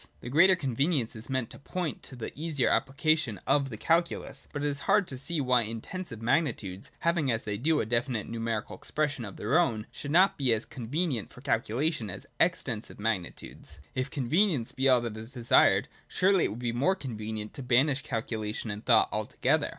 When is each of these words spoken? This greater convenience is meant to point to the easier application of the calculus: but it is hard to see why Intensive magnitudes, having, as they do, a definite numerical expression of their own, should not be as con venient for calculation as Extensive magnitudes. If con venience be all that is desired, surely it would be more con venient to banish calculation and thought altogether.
This 0.19 0.31
greater 0.31 0.55
convenience 0.55 1.15
is 1.15 1.29
meant 1.29 1.51
to 1.51 1.59
point 1.59 2.01
to 2.01 2.15
the 2.15 2.31
easier 2.35 2.69
application 2.69 3.39
of 3.45 3.69
the 3.69 3.77
calculus: 3.77 4.47
but 4.51 4.63
it 4.63 4.67
is 4.67 4.79
hard 4.89 5.05
to 5.09 5.15
see 5.19 5.39
why 5.39 5.61
Intensive 5.61 6.23
magnitudes, 6.23 6.89
having, 7.01 7.31
as 7.31 7.43
they 7.43 7.55
do, 7.55 7.79
a 7.79 7.85
definite 7.85 8.27
numerical 8.27 8.75
expression 8.75 9.23
of 9.25 9.35
their 9.37 9.59
own, 9.59 9.85
should 9.91 10.09
not 10.09 10.39
be 10.39 10.53
as 10.53 10.65
con 10.65 10.87
venient 10.87 11.29
for 11.29 11.41
calculation 11.41 12.09
as 12.09 12.25
Extensive 12.39 12.99
magnitudes. 12.99 13.77
If 13.93 14.09
con 14.09 14.27
venience 14.27 14.75
be 14.75 14.89
all 14.89 15.01
that 15.01 15.15
is 15.17 15.33
desired, 15.33 15.87
surely 16.07 16.45
it 16.45 16.47
would 16.47 16.57
be 16.57 16.71
more 16.71 16.95
con 16.95 17.15
venient 17.15 17.53
to 17.53 17.61
banish 17.61 18.01
calculation 18.01 18.71
and 18.71 18.83
thought 18.83 19.09
altogether. 19.11 19.69